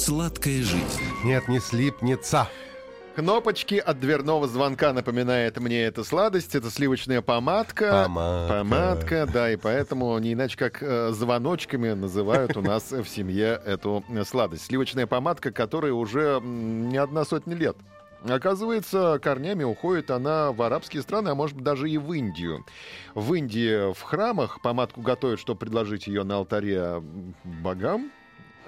Сладкая 0.00 0.62
жизнь. 0.62 1.02
Нет, 1.24 1.46
не 1.46 1.60
слипнется. 1.60 2.48
Кнопочки 3.16 3.74
от 3.74 4.00
дверного 4.00 4.48
звонка 4.48 4.94
напоминает 4.94 5.60
мне 5.60 5.82
эту 5.82 6.04
сладость. 6.04 6.54
Это 6.54 6.70
сливочная 6.70 7.20
помадка. 7.20 8.04
Помадка. 8.04 8.58
Помадка, 8.60 9.28
да, 9.30 9.52
и 9.52 9.56
поэтому 9.56 10.18
не 10.18 10.32
иначе 10.32 10.56
как 10.56 10.82
э, 10.82 11.10
звоночками 11.12 11.92
называют 11.92 12.56
у 12.56 12.62
нас 12.62 12.90
в 12.90 13.04
семье 13.04 13.60
эту 13.66 14.02
э, 14.08 14.24
сладость. 14.24 14.64
Сливочная 14.64 15.06
помадка, 15.06 15.52
которая 15.52 15.92
уже 15.92 16.40
не 16.42 16.96
одна 16.96 17.26
сотня 17.26 17.54
лет. 17.54 17.76
Оказывается, 18.26 19.20
корнями 19.22 19.64
уходит 19.64 20.10
она 20.10 20.50
в 20.52 20.62
арабские 20.62 21.02
страны, 21.02 21.28
а 21.28 21.34
может 21.34 21.56
быть 21.56 21.64
даже 21.64 21.90
и 21.90 21.98
в 21.98 22.10
Индию. 22.14 22.64
В 23.14 23.34
Индии 23.34 23.92
в 23.92 24.00
храмах 24.00 24.62
помадку 24.62 25.02
готовят, 25.02 25.40
чтобы 25.40 25.58
предложить 25.58 26.06
ее 26.06 26.22
на 26.22 26.36
алтаре 26.36 27.02
богам. 27.44 28.10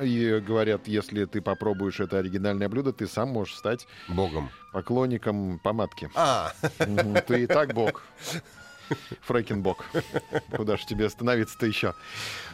И 0.01 0.41
говорят, 0.47 0.89
если 0.89 1.25
ты 1.27 1.41
попробуешь 1.41 2.01
это 2.01 2.19
оригинальное 2.19 2.69
блюдо, 2.69 2.93
ты 2.93 3.07
сам 3.07 3.29
можешь 3.31 3.57
стать 3.57 3.87
Богом. 4.09 4.51
поклонником 4.73 5.59
помадки. 5.59 6.11
А, 6.15 6.53
Ты 7.27 7.43
и 7.43 7.47
так 7.47 7.75
бог. 7.75 8.03
Фрекенбок. 9.23 9.85
Куда 10.55 10.77
же 10.77 10.85
тебе 10.87 11.07
остановиться-то 11.07 11.67
еще? 11.67 11.95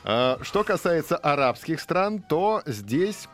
А, 0.04 0.38
Что 0.42 0.62
касается 0.62 1.16
арабских 1.16 1.80
стран, 1.80 2.20
то 2.20 2.62
здесь 2.66 3.28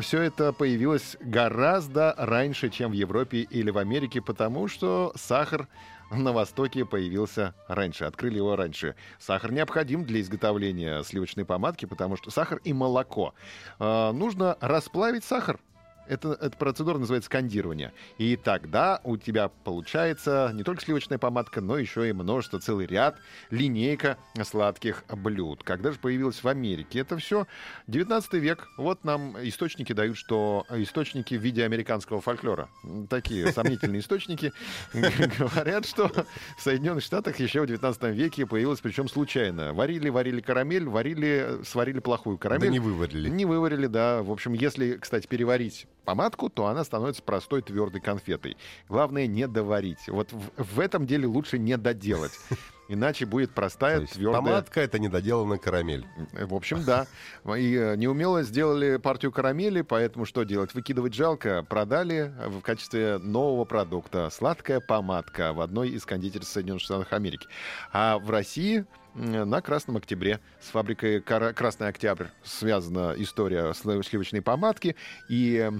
все 0.00 0.22
это 0.22 0.52
появилось 0.52 1.16
гораздо 1.20 2.14
раньше, 2.16 2.70
чем 2.70 2.90
в 2.92 2.94
Европе 2.94 3.38
или 3.40 3.70
в 3.70 3.78
Америке, 3.78 4.22
потому 4.22 4.68
что 4.68 5.12
сахар 5.16 5.68
на 6.10 6.32
Востоке 6.32 6.84
появился 6.84 7.54
раньше, 7.68 8.04
открыли 8.04 8.36
его 8.36 8.56
раньше. 8.56 8.94
Сахар 9.18 9.52
необходим 9.52 10.04
для 10.04 10.20
изготовления 10.20 11.02
сливочной 11.02 11.44
помадки, 11.44 11.86
потому 11.86 12.16
что 12.16 12.30
сахар 12.30 12.60
и 12.64 12.72
молоко. 12.72 13.34
А, 13.78 14.12
Нужно 14.12 14.56
расплавить 14.60 15.24
сахар. 15.24 15.58
Это, 16.08 16.32
эта 16.40 16.56
процедура 16.56 16.98
называется 16.98 17.30
кондирование. 17.30 17.92
И 18.18 18.36
тогда 18.36 19.00
у 19.04 19.16
тебя 19.16 19.48
получается 19.48 20.50
не 20.54 20.62
только 20.62 20.82
сливочная 20.82 21.18
помадка, 21.18 21.60
но 21.60 21.78
еще 21.78 22.08
и 22.08 22.12
множество, 22.12 22.60
целый 22.60 22.86
ряд, 22.86 23.18
линейка 23.50 24.18
сладких 24.44 25.04
блюд. 25.08 25.62
Когда 25.62 25.92
же 25.92 25.98
появилась 25.98 26.42
в 26.42 26.48
Америке? 26.48 27.00
Это 27.00 27.16
все 27.18 27.46
19 27.86 28.32
век. 28.34 28.68
Вот 28.76 29.04
нам 29.04 29.36
источники 29.46 29.92
дают, 29.92 30.16
что 30.16 30.64
источники 30.70 31.34
в 31.34 31.42
виде 31.42 31.64
американского 31.64 32.20
фольклора. 32.20 32.68
Такие 33.08 33.52
сомнительные 33.52 34.00
источники 34.00 34.52
говорят, 34.92 35.86
что 35.86 36.08
в 36.56 36.62
Соединенных 36.62 37.02
Штатах 37.02 37.38
еще 37.40 37.62
в 37.62 37.66
19 37.66 38.02
веке 38.14 38.46
появилась, 38.46 38.80
причем 38.80 39.08
случайно. 39.08 39.72
Варили, 39.72 40.08
варили 40.08 40.40
карамель, 40.40 40.86
варили, 40.88 41.60
сварили 41.64 42.00
плохую 42.00 42.36
да 42.36 42.42
карамель. 42.42 42.70
не 42.70 42.80
выварили. 42.80 43.28
Не 43.28 43.44
выварили, 43.44 43.86
да. 43.86 44.22
В 44.22 44.30
общем, 44.30 44.52
если, 44.52 44.96
кстати, 44.96 45.26
переварить 45.26 45.86
помадку, 46.06 46.48
то 46.48 46.66
она 46.68 46.84
становится 46.84 47.22
простой 47.22 47.60
твердой 47.60 48.00
конфетой. 48.00 48.56
Главное 48.88 49.26
не 49.26 49.46
доварить. 49.46 50.08
Вот 50.08 50.32
в, 50.32 50.50
в 50.56 50.80
этом 50.80 51.06
деле 51.06 51.26
лучше 51.26 51.58
не 51.58 51.76
доделать. 51.76 52.32
Иначе 52.88 53.26
будет 53.26 53.50
простая, 53.50 54.00
есть 54.00 54.12
твердая. 54.12 54.40
помадка— 54.42 54.80
это 54.82 54.98
недоделанная 55.00 55.58
карамель. 55.58 56.06
В 56.32 56.54
общем, 56.54 56.84
да. 56.84 57.06
И 57.56 57.74
э, 57.74 57.96
неумело 57.96 58.44
сделали 58.44 58.96
партию 58.96 59.32
карамели, 59.32 59.82
поэтому 59.82 60.24
что 60.24 60.44
делать? 60.44 60.72
Выкидывать 60.72 61.12
жалко. 61.12 61.64
Продали 61.68 62.32
в 62.46 62.60
качестве 62.60 63.18
нового 63.18 63.64
продукта 63.64 64.30
сладкая 64.30 64.78
помадка 64.80 65.52
в 65.52 65.60
одной 65.60 65.90
из 65.90 66.04
кондитеров 66.04 66.46
Соединенных 66.46 66.82
Штатов 66.82 67.12
Америки. 67.12 67.48
А 67.92 68.18
в 68.18 68.30
России 68.30 68.86
на 69.16 69.62
Красном 69.62 69.96
Октябре 69.96 70.40
с 70.60 70.68
фабрикой 70.68 71.20
Красный 71.20 71.88
Октябрь 71.88 72.26
связана 72.44 73.14
история 73.16 73.72
слив- 73.72 74.06
сливочной 74.06 74.42
помадки. 74.42 74.94
И 75.30 75.56
э, 75.56 75.72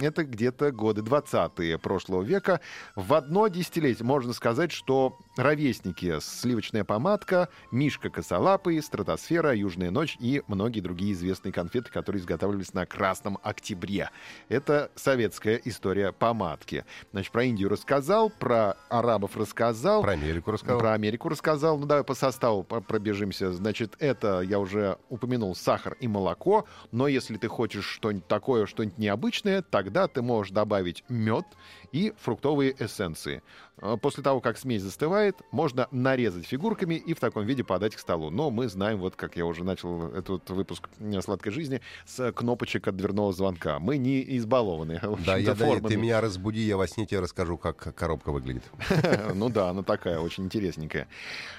это 0.00 0.24
где-то 0.24 0.70
годы 0.70 1.00
20-е 1.00 1.78
прошлого 1.78 2.22
века. 2.22 2.60
В 2.94 3.14
одно 3.14 3.48
десятилетие 3.48 4.04
можно 4.04 4.32
сказать, 4.32 4.70
что 4.70 5.18
ровесники 5.36 6.18
сливочная 6.20 6.84
помадка, 6.84 7.48
Мишка 7.70 8.10
Косолапый, 8.10 8.82
Стратосфера, 8.82 9.54
Южная 9.54 9.90
ночь 9.90 10.16
и 10.20 10.42
многие 10.46 10.80
другие 10.80 11.12
известные 11.12 11.52
конфеты, 11.52 11.90
которые 11.90 12.20
изготавливались 12.20 12.74
на 12.74 12.84
Красном 12.86 13.38
Октябре. 13.42 14.10
Это 14.48 14.90
советская 14.94 15.60
история 15.64 16.12
помадки. 16.12 16.84
Значит, 17.12 17.32
про 17.32 17.44
Индию 17.44 17.68
рассказал, 17.70 18.30
про 18.30 18.76
арабов 18.90 19.36
рассказал. 19.36 20.02
Про 20.02 20.12
Америку 20.12 20.50
рассказал. 20.50 20.78
Про 20.78 20.92
Америку 20.92 21.28
рассказал. 21.28 21.78
Ну, 21.78 21.86
давай 21.86 22.04
по 22.04 22.14
составу 22.14 22.62
пробежимся. 22.80 23.52
Значит, 23.52 23.96
это, 23.98 24.40
я 24.40 24.58
уже 24.58 24.98
упомянул, 25.08 25.54
сахар 25.54 25.96
и 26.00 26.08
молоко. 26.08 26.66
Но 26.92 27.08
если 27.08 27.36
ты 27.36 27.48
хочешь 27.48 27.86
что-нибудь 27.86 28.26
такое, 28.26 28.66
что-нибудь 28.66 28.98
необычное, 28.98 29.62
тогда 29.62 30.08
ты 30.08 30.22
можешь 30.22 30.52
добавить 30.52 31.04
мед 31.08 31.44
и 31.92 32.12
фруктовые 32.18 32.74
эссенции. 32.78 33.42
А 33.78 33.96
После 33.96 34.22
того, 34.22 34.40
как 34.40 34.58
смесь 34.58 34.82
застывает, 34.82 35.36
можно 35.50 35.88
нарезать 35.90 36.46
фигурками 36.46 36.94
и 36.94 37.14
в 37.14 37.20
таком 37.20 37.44
виде 37.44 37.64
подать 37.64 37.94
к 37.94 37.98
столу. 37.98 38.30
Но 38.30 38.50
мы 38.50 38.68
знаем, 38.68 38.98
вот 38.98 39.16
как 39.16 39.36
я 39.36 39.46
уже 39.46 39.64
начал 39.64 40.12
этот 40.12 40.48
выпуск 40.50 40.88
э, 40.98 41.20
«Сладкой 41.20 41.52
жизни» 41.52 41.80
с 42.06 42.32
кнопочек 42.32 42.88
от 42.88 42.96
дверного 42.96 43.32
звонка. 43.32 43.78
Мы 43.78 43.96
не 43.98 44.36
избалованы. 44.38 45.00
Да, 45.26 45.36
я, 45.36 45.54
да, 45.54 45.80
ты 45.80 45.96
меня 45.96 46.20
разбуди, 46.20 46.60
я 46.60 46.76
во 46.76 46.86
сне 46.86 47.06
тебе 47.06 47.20
расскажу, 47.20 47.58
как 47.58 47.94
коробка 47.94 48.32
выглядит. 48.32 48.64
Ну 49.34 49.48
да, 49.48 49.70
она 49.70 49.82
такая, 49.82 50.18
очень 50.20 50.44
интересненькая. 50.44 51.08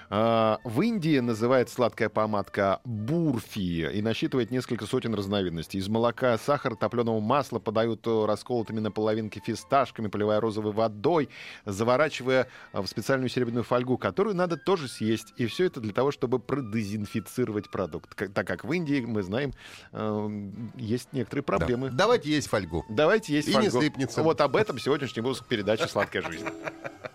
А, 0.09 0.59
В 0.63 0.81
Индии 0.81 1.04
называется 1.21 1.75
сладкая 1.75 2.09
помадка 2.09 2.81
бурфи 2.83 3.89
и 3.93 4.01
насчитывает 4.01 4.51
несколько 4.51 4.85
сотен 4.85 5.13
разновидностей. 5.13 5.79
Из 5.79 5.87
молока, 5.87 6.37
сахара, 6.37 6.75
топленого 6.75 7.19
масла 7.19 7.59
подают 7.59 8.05
э, 8.07 8.25
расколотыми 8.25 8.79
на 8.79 8.91
половинки 8.91 9.39
фисташками, 9.45 10.07
поливая 10.07 10.39
розовой 10.39 10.71
водой, 10.73 11.29
заворачивая 11.65 12.47
э, 12.73 12.81
в 12.81 12.87
специальную 12.87 13.29
серебряную 13.29 13.63
фольгу, 13.63 13.97
которую 13.97 14.35
надо 14.35 14.57
тоже 14.57 14.87
съесть. 14.87 15.33
И 15.37 15.45
все 15.45 15.65
это 15.65 15.79
для 15.79 15.93
того, 15.93 16.11
чтобы 16.11 16.39
продезинфицировать 16.39 17.69
продукт. 17.71 18.15
Так 18.33 18.47
как 18.47 18.63
в 18.65 18.71
Индии, 18.73 19.01
мы 19.01 19.23
знаем, 19.23 19.53
э, 19.91 20.29
есть 20.75 21.09
некоторые 21.13 21.43
Да. 21.43 21.57
проблемы. 21.57 21.89
Давайте 21.91 22.29
есть 22.31 22.47
фольгу. 22.47 22.85
Давайте 22.89 23.33
есть 23.33 23.47
И 23.47 23.51
не 23.55 23.69
фольгу. 23.69 23.79
слипнется. 23.81 24.23
Вот 24.23 24.41
об 24.41 24.55
этом 24.55 24.79
сегодняшний 24.79 25.21
выпуск 25.21 25.45
передачи 25.47 25.87
«Сладкая 25.87 26.21
жизнь». 26.23 26.45